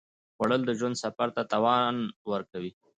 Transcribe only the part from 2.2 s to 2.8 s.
ورکوي